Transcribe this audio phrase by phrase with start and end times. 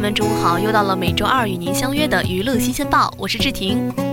[0.00, 4.09] 们中午好又到了每周二与您相约的娱乐新鲜报，我是志婷。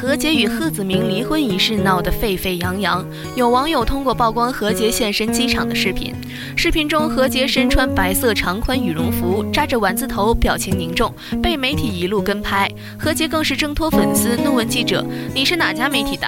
[0.00, 3.04] 何洁与贺子铭离婚一事闹得沸沸扬扬。
[3.36, 6.14] 有网友通过曝光何洁现身机场的视频，
[6.56, 12.66] 视频中何洁身穿白色长款羽绒服，扎着丸子头，表情凝重，被媒体一路跟拍。
[12.98, 16.26] 何洁更是挣脱粉丝，怒问记者：“你是哪家媒体的？”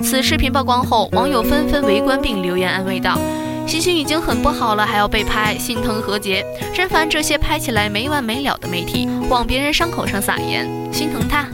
[0.00, 3.18] 此视频曝光后，网友纷纷围观并留言安慰道
[3.66, 11.48] ：“心情已经很不好了，还要被拍，心疼何洁，真烦这些拍起来没完没了的媒体，往别人伤口上撒盐，心疼他。”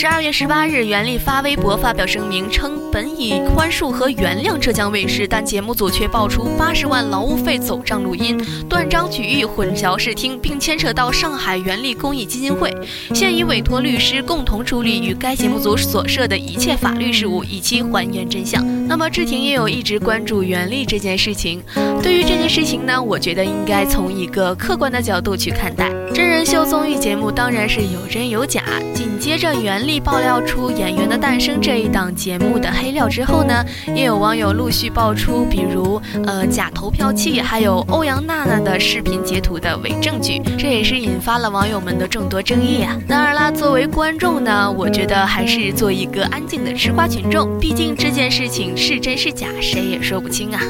[0.00, 12.74] 十二月十八日，袁立发微博发表声明称，本已宽恕和原谅浙江卫视，但节目组却爆出八十万劳务费走账录音，断章取义，混淆视听，并牵扯到上海袁立公益基金会，
[13.12, 18.64] 现已委托律师共同处理与该节目组所涉的一切法律事务，以期还原真相。
[18.88, 21.62] 那么志婷也有一直关注袁立这件事情，
[22.02, 25.90] 对于这件事情呢，我觉得应该从一个客观的角度去看待。
[26.12, 28.62] 真人秀综艺节目当然是有真有假，
[28.94, 30.00] 紧接着袁立。
[30.00, 42.96] 爆料出《演员的诞生》这一档节目的黑料之后呢，也有网友陆续爆出，比如呃假投票器，还有欧阳娜娜的视频截图的伪证据，这也是引发了网友们的众多争议啊。
[43.06, 50.60] 当然啦，作为观众呢，我觉得还是做一个安静的吃瓜群众，毕竟这件事情是真是假，谁也说不清啊。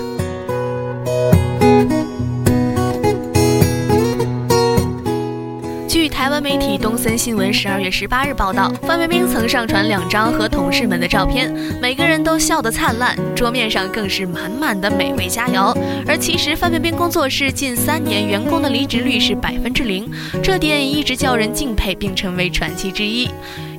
[6.20, 11.50] 台湾媒体东森新闻十二月十八日报道，范冰冰曾上传两张和同事们的照片，
[11.80, 15.74] 每个人都笑得灿烂，桌面上更是满满的美味佳肴。
[16.06, 20.10] 而其实范冰冰工作室近三年员工的离职率是百分之零，
[20.42, 23.26] 这点也一直叫人敬佩，并成为传奇之一。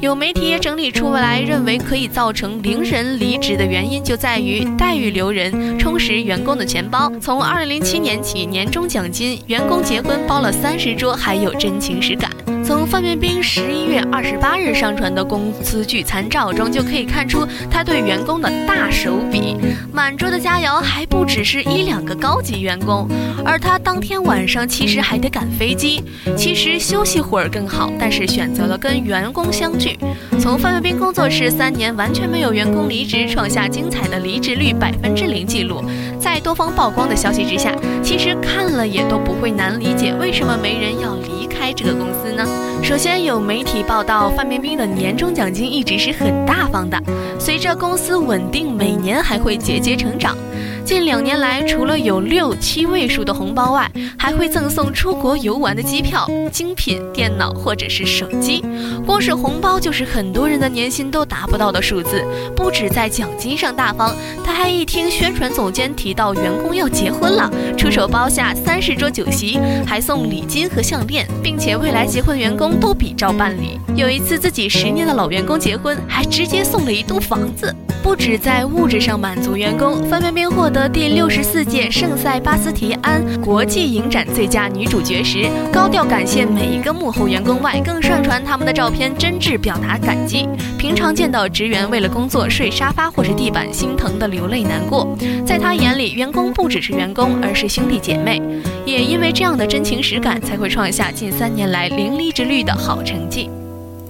[0.01, 7.07] 有媒体也整理出来，认为可以造成零人离职的原因就在于待遇留人，充实员工的钱包。
[7.21, 12.31] 从二零零七年起，年终奖金、员工结婚包了三十桌，还有真情实感。
[12.71, 19.57] 从范冰冰十一月二十八日上传的公司聚餐照中，就可以看出她对员工的大手笔。
[19.91, 23.09] 满桌的佳肴还不只是一两个高级员工，
[23.43, 26.01] 而她当天晚上其实还得赶飞机。
[26.37, 29.99] 其实休息会儿更好，但是选择了跟员工相聚。
[30.39, 35.83] 从范冰冰工作室三年完全没有员工离职，创下精彩的离职率百分之零记录。
[36.17, 41.40] 在多方曝光的消息之下，其实看了也都不会难理解为什么没人要离
[41.73, 42.45] 这个公司呢？
[42.83, 47.01] 首先有媒体报道，范冰冰的年终奖金一直是很大方的，
[47.39, 50.35] 随着公司稳定，每年还会节节成长。
[50.83, 58.65] 近两年来，除了有六七位数的红包外，还会赠送出国游玩的机票、精品电脑或者是手机。
[59.05, 62.25] 光是红包就是很多人的年薪都达不到的数字。
[62.55, 67.49] 不止在奖金上大方，他还一听宣传总监提到员工要结婚了，
[67.81, 73.79] 出手包下三十桌酒席，还送礼金和项链，并且未来结婚员工都比照办理。
[73.95, 77.75] 有一次自己十年的老员工结婚，还直接送了一栋房子。
[78.03, 90.47] 不止在物质上满足员工，范冰冰获得第六十四届圣塞巴斯提安国际影展最佳女主角时，高调感谢每一个幕后员工外，更上传他们的照片，真挚表达感激。
[90.79, 98.41] 平常见到职员为了工作睡沙发或是地板，心疼的流泪难过，在他眼里，员工不只是员工，而是兄弟姐妹。
[98.85, 103.49] 也因为这样的真情实感，才会创下近三年来零离职率的好成绩。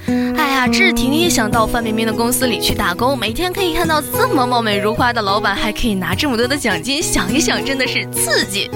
[0.08, 8.70] 哎呀，志婷也想到范冰冰的公司里去打工，每天可以看到这么貌美如花的老板，还可以拿这么多的奖金，想一想真的是刺激。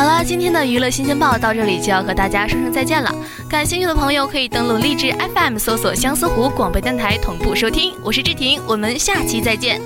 [0.00, 3.14] 好了，今天的娱乐新鲜报到这里就要和大家说声再见了。
[3.46, 7.92] 感兴趣的朋友可以登录荔枝 FM，搜索相思湖广播电台同步收听。
[8.02, 9.78] 我是志婷，我们下期再见。